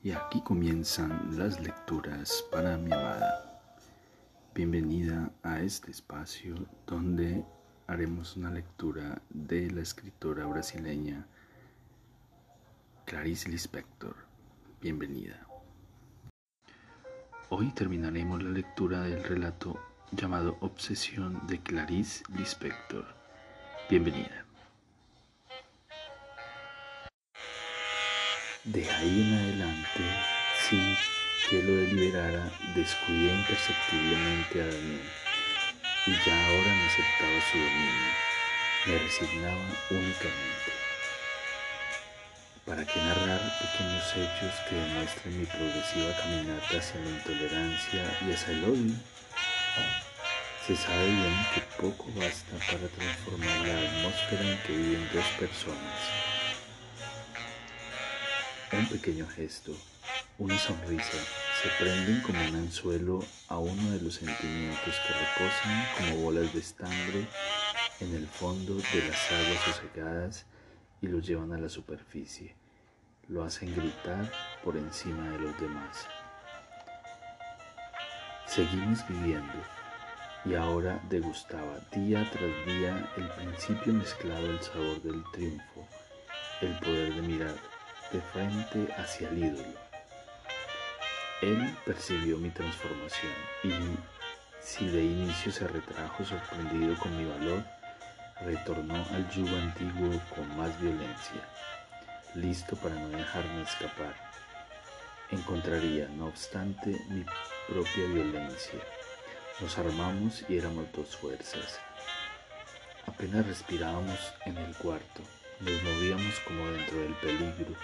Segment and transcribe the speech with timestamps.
[0.00, 3.60] Y aquí comienzan las lecturas para mi amada.
[4.54, 6.54] Bienvenida a este espacio
[6.86, 7.44] donde
[7.88, 11.26] haremos una lectura de la escritora brasileña
[13.06, 14.14] Clarice Lispector.
[14.80, 15.44] Bienvenida.
[17.48, 19.80] Hoy terminaremos la lectura del relato
[20.12, 23.04] llamado Obsesión de Clarice Lispector.
[23.90, 24.47] Bienvenida.
[28.64, 30.02] De ahí en adelante,
[30.68, 30.96] sin
[31.48, 35.00] que lo deliberara, descuidé imperceptiblemente a Daniel
[36.06, 38.12] y ya ahora no aceptaba su dominio,
[38.86, 40.72] me resignaba únicamente.
[42.66, 48.52] ¿Para qué narrar pequeños hechos que demuestren mi progresiva caminata hacia la intolerancia y hacia
[48.54, 48.94] el odio?
[50.66, 56.27] Se sabe bien que poco basta para transformar la atmósfera en que viven dos personas
[58.76, 59.72] un pequeño gesto,
[60.38, 61.18] una sonrisa,
[61.62, 66.60] se prenden como un anzuelo a uno de los sentimientos que reposan como bolas de
[66.60, 67.26] estambre
[68.00, 70.46] en el fondo de las aguas sosegadas
[71.00, 72.54] y los llevan a la superficie.
[73.28, 74.30] Lo hacen gritar
[74.62, 76.06] por encima de los demás.
[78.46, 79.62] Seguimos viviendo
[80.44, 85.86] y ahora degustaba día tras día el principio mezclado al sabor del triunfo,
[86.60, 87.67] el poder de mirar
[88.12, 89.78] de frente hacia el ídolo.
[91.42, 93.72] Él percibió mi transformación y
[94.60, 97.62] si de inicio se retrajo sorprendido con mi valor,
[98.44, 101.42] retornó al yugo antiguo con más violencia,
[102.34, 104.14] listo para no dejarme escapar.
[105.30, 107.24] Encontraría, no obstante, mi
[107.68, 108.80] propia violencia.
[109.60, 111.80] Nos armamos y éramos dos fuerzas.
[113.06, 115.22] Apenas respirábamos en el cuarto.
[115.60, 117.74] Nos movíamos como dentro del peligro,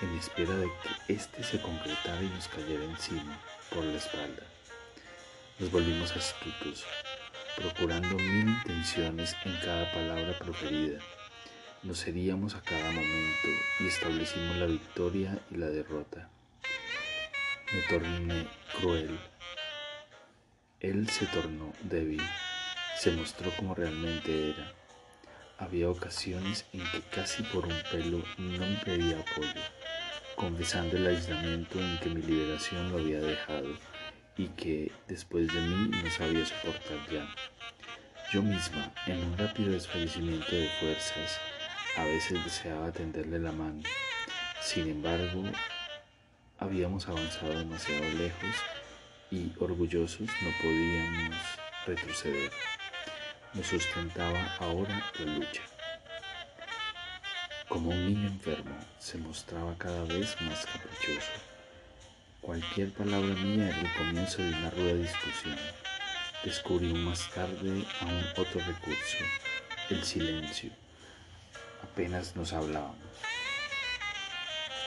[0.00, 3.38] en espera de que éste se concretara y nos cayera encima,
[3.68, 4.42] por la espalda.
[5.58, 6.86] Nos volvimos astutos,
[7.56, 10.98] procurando mil intenciones en cada palabra proferida.
[11.82, 13.48] Nos heríamos a cada momento
[13.80, 16.30] y establecimos la victoria y la derrota.
[17.70, 18.48] Me torné
[18.80, 19.20] cruel.
[20.80, 22.22] Él se tornó débil,
[22.98, 24.83] se mostró como realmente era
[25.58, 29.60] había ocasiones en que casi por un pelo no me pedía apoyo,
[30.36, 33.68] confesando el aislamiento en que mi liberación lo había dejado
[34.36, 37.28] y que después de mí no sabía soportar ya.
[38.32, 41.38] Yo misma, en un rápido desfallecimiento de fuerzas,
[41.96, 43.82] a veces deseaba tenderle la mano.
[44.60, 45.44] Sin embargo,
[46.58, 48.56] habíamos avanzado demasiado lejos
[49.30, 51.36] y orgullosos no podíamos
[51.86, 52.50] retroceder
[53.54, 55.62] me sustentaba ahora la lucha.
[57.68, 61.32] Como un niño enfermo, se mostraba cada vez más caprichoso.
[62.40, 65.56] Cualquier palabra mía era el comienzo de una ruda discusión.
[66.44, 69.18] Descubrí más tarde aún otro recurso,
[69.88, 70.70] el silencio.
[71.82, 72.98] Apenas nos hablábamos.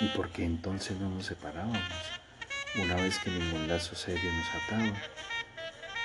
[0.00, 1.78] ¿Y por qué entonces no nos separábamos?
[2.74, 4.96] Una vez que ningún lazo serio nos ataba,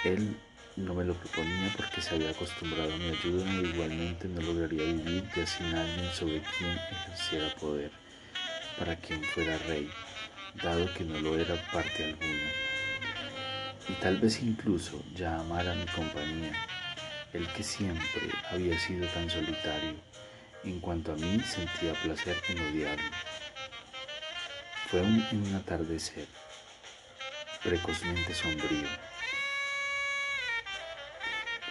[0.06, 0.38] él
[0.76, 4.86] no me lo proponía porque se había acostumbrado a mi ayuda e igualmente no lograría
[4.86, 7.92] vivir ya sin alguien sobre quien ejerciera poder,
[8.80, 9.88] para quien fuera rey,
[10.64, 12.50] dado que no lo era parte alguna.
[13.88, 16.54] Y tal vez incluso ya amara mi compañía,
[17.34, 19.94] el que siempre había sido tan solitario,
[20.64, 23.12] en cuanto a mí sentía placer en odiarlo.
[24.90, 26.28] Fue un, un atardecer,
[27.62, 28.88] precozmente sombrío,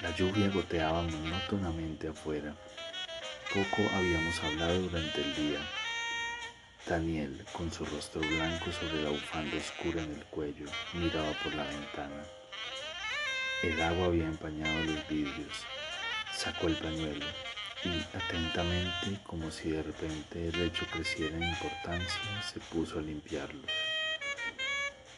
[0.02, 2.56] la lluvia goteaba monótonamente afuera.
[3.54, 5.60] Poco habíamos hablado durante el día.
[6.88, 11.62] Daniel, con su rostro blanco sobre la bufanda oscura en el cuello, miraba por la
[11.62, 12.24] ventana.
[13.62, 15.64] El agua había empañado los vidrios.
[16.34, 17.26] Sacó el pañuelo
[17.84, 23.70] y, atentamente, como si de repente el hecho creciera en importancia, se puso a limpiarlos.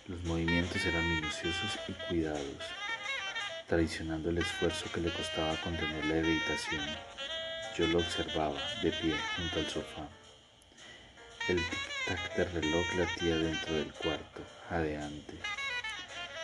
[0.09, 2.59] Los movimientos eran minuciosos y cuidados,
[3.67, 6.83] traicionando el esfuerzo que le costaba contener la irritación.
[7.77, 10.09] Yo lo observaba de pie junto al sofá.
[11.49, 15.39] El tic-tac del reloj latía dentro del cuarto, jadeante.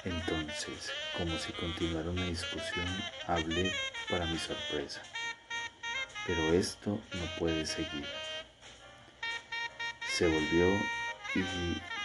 [0.05, 2.87] Entonces, como si continuara una discusión,
[3.27, 3.73] hablé
[4.09, 5.03] para mi sorpresa.
[6.27, 8.07] Pero esto no puede seguir.
[10.09, 10.67] Se volvió
[11.35, 11.41] y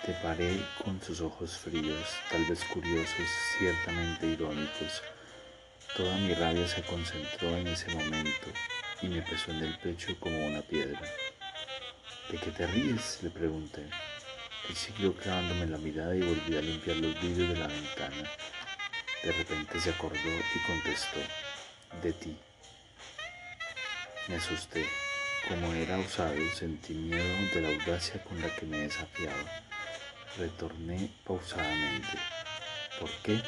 [0.06, 5.02] te paré con sus ojos fríos, tal vez curiosos, ciertamente irónicos.
[5.98, 8.48] Toda mi rabia se concentró en ese momento
[9.02, 11.02] y me pesó en el pecho como una piedra.
[12.30, 13.18] ¿De qué te ríes?
[13.24, 13.82] le pregunté.
[14.70, 18.30] Él siguió clavándome la mirada y volví a limpiar los vidrios de la ventana.
[19.24, 21.20] De repente se acordó y contestó,
[22.04, 22.38] de ti.
[24.28, 24.86] Me asusté.
[25.48, 27.24] Como era usado, sentí miedo
[27.54, 29.66] de la audacia con la que me desafiaba.
[30.38, 32.18] Retorné pausadamente.
[33.00, 33.42] ¿Por qué?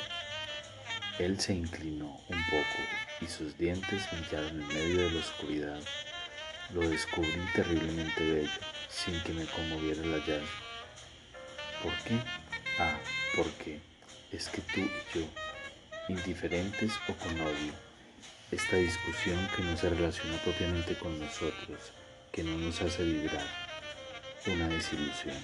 [1.19, 2.79] Él se inclinó un poco
[3.19, 5.81] y sus dientes brillaron en medio de la oscuridad.
[6.73, 10.47] Lo descubrí terriblemente bello, sin que me conmoviera la llave.
[11.83, 12.19] ¿Por qué?
[12.79, 12.97] Ah,
[13.35, 13.81] porque
[14.31, 15.25] es que tú y yo,
[16.07, 17.73] indiferentes o con odio,
[18.51, 21.91] esta discusión que no se relaciona propiamente con nosotros,
[22.31, 23.45] que no nos hace vibrar,
[24.45, 25.35] una desilusión.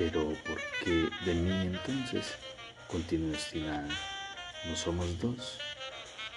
[0.00, 2.34] Pero ¿por qué de mí entonces?
[2.88, 3.86] Continuó estimada.
[4.64, 5.58] ¿No somos dos?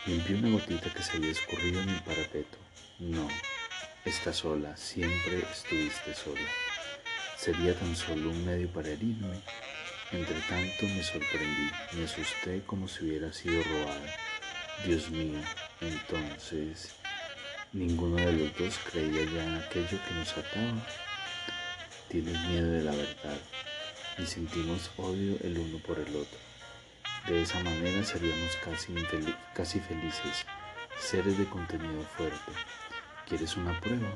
[0.06, 2.58] Limpié una gotita que se había escurrido en el parapeto.
[3.00, 3.26] No,
[4.04, 6.42] estás sola, siempre estuviste sola.
[7.38, 9.40] Sería tan solo un medio para herirme.
[10.12, 14.14] Entre tanto me sorprendí, me asusté como si hubiera sido robada.
[14.86, 15.40] Dios mío,
[15.80, 16.96] entonces,
[17.72, 20.86] ninguno de los dos creía ya en aquello que nos ataba.
[22.10, 23.33] Tienes miedo de la verdad
[24.18, 26.40] y sentimos odio el uno por el otro.
[27.28, 28.94] De esa manera seríamos casi,
[29.54, 30.46] casi felices,
[31.00, 32.52] seres de contenido fuerte.
[33.28, 34.16] ¿Quieres una prueba?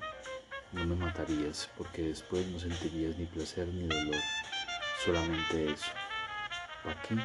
[0.73, 4.21] No me matarías porque después no sentirías ni placer ni dolor,
[5.03, 5.91] solamente eso.
[6.83, 7.15] ¿Para qué?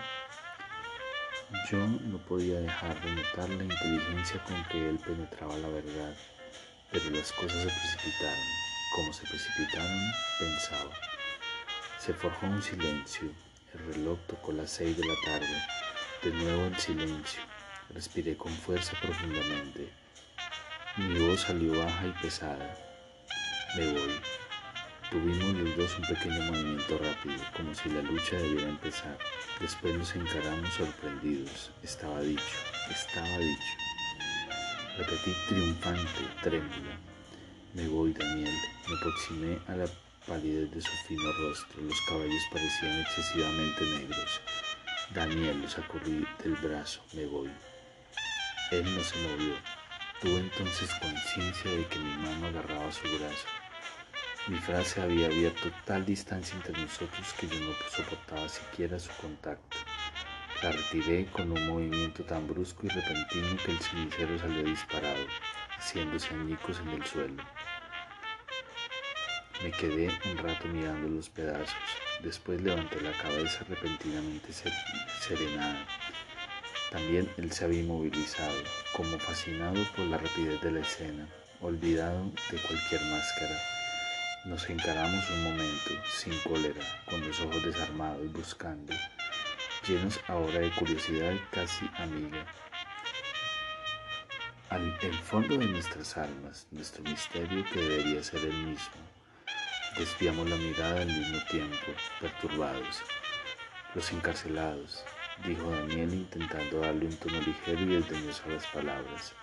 [1.71, 6.17] Yo no podía dejar de notar la inteligencia con que él penetraba la verdad,
[6.91, 8.47] pero las cosas se precipitaron.
[8.95, 11.12] Como se precipitaron, pensaba.
[12.05, 13.31] Se forjó un silencio.
[13.73, 15.47] El reloj tocó las seis de la tarde.
[16.25, 17.41] De nuevo el silencio.
[17.95, 19.89] Respiré con fuerza profundamente.
[20.97, 22.77] Mi voz salió baja y pesada.
[23.77, 24.21] Me voy.
[25.13, 29.17] Tuvimos los dos un pequeño movimiento rápido, como si la lucha debiera empezar.
[29.61, 31.71] Después nos encaramos sorprendidos.
[31.85, 32.43] Estaba dicho,
[32.91, 33.75] estaba dicho.
[34.99, 36.99] Repetí triunfante, trémula.
[37.75, 38.57] Me voy, Daniel.
[38.89, 39.87] Me aproximé a la
[40.27, 41.83] palidez de su fino rostro.
[41.83, 44.41] Los cabellos parecían excesivamente negros.
[45.15, 47.03] Daniel lo sacudí del brazo.
[47.13, 47.51] Me voy.
[48.71, 49.55] Él no se movió.
[50.21, 53.47] Tuve entonces conciencia de que mi mano agarraba su brazo.
[54.49, 59.77] Mi frase había abierto tal distancia entre nosotros que yo no soportaba siquiera su contacto.
[60.63, 65.27] La retiré con un movimiento tan brusco y repentino que el cenicero salió disparado,
[65.77, 67.43] haciéndose añicos en el suelo.
[69.63, 71.77] Me quedé un rato mirando los pedazos.
[72.21, 74.49] Después levanté la cabeza repentinamente
[75.21, 75.87] serenada.
[76.91, 78.59] También él se había inmovilizado,
[78.97, 81.29] como fascinado por la rapidez de la escena,
[81.61, 83.57] olvidado de cualquier máscara.
[84.47, 88.93] Nos encaramos un momento, sin cólera, con los ojos desarmados, buscando,
[89.87, 92.45] llenos ahora de curiosidad casi amiga.
[94.71, 99.22] Al el fondo de nuestras almas, nuestro misterio que debería ser el mismo.
[99.99, 101.77] Desviamos la mirada al mismo tiempo,
[102.19, 103.03] perturbados.
[103.95, 105.05] Los encarcelados,
[105.47, 109.35] dijo Daniel intentando darle un tono ligero y desdeñoso a las palabras.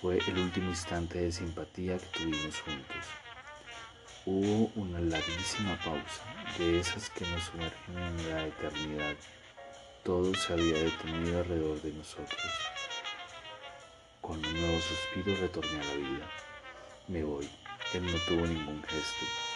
[0.00, 3.06] Fue el último instante de simpatía que tuvimos juntos.
[4.26, 6.24] Hubo una larguísima pausa,
[6.58, 9.14] de esas que nos sumergen en la eternidad.
[10.02, 12.52] Todo se había detenido alrededor de nosotros.
[14.20, 16.30] Con un nuevo suspiro retorné a la vida.
[17.06, 17.48] Me voy.
[17.94, 19.51] Él no tuvo ningún gesto.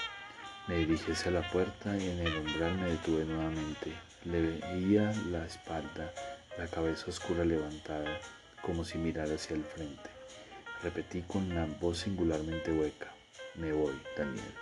[0.68, 3.92] Me dirigí hacia la puerta y en el umbral me detuve nuevamente.
[4.25, 6.12] Le veía la espalda,
[6.58, 8.18] la cabeza oscura levantada,
[8.62, 10.11] como si mirara hacia el frente.
[10.82, 13.12] Repetí con una voz singularmente hueca.
[13.54, 14.54] Me voy, Daniel.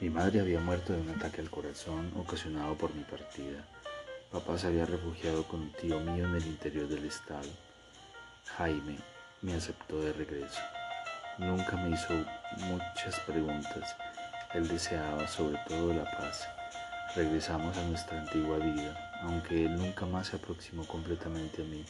[0.00, 3.66] Mi madre había muerto de un ataque al corazón ocasionado por mi partida.
[4.30, 7.48] Papá se había refugiado con un tío mío en el interior del estado.
[8.56, 8.98] Jaime
[9.42, 10.60] me aceptó de regreso.
[11.38, 12.12] Nunca me hizo
[12.58, 13.96] muchas preguntas.
[14.52, 16.46] Él deseaba sobre todo la paz.
[17.16, 21.84] Regresamos a nuestra antigua vida, aunque él nunca más se aproximó completamente a mí.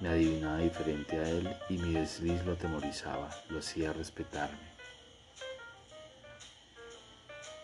[0.00, 4.76] Me adivinaba diferente a él y mi desliz lo atemorizaba, lo hacía respetarme.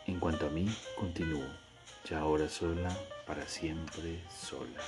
[0.06, 0.66] En cuanto a mí,
[0.96, 1.44] continuó,
[2.08, 4.80] ya ahora sola, para siempre sola.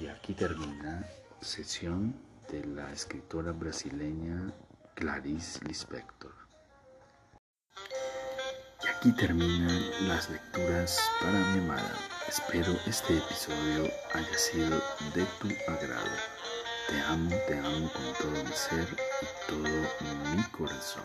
[0.00, 1.06] Y aquí termina
[1.40, 2.14] sesión
[2.50, 4.52] de la escritora brasileña
[4.94, 6.32] Clarice Lispector.
[8.84, 11.94] Y aquí terminan las lecturas para mi amada.
[12.28, 14.76] Espero este episodio haya sido
[15.14, 16.16] de tu agrado.
[16.88, 18.88] Te amo, te amo con todo mi ser
[19.22, 21.04] y todo mi corazón.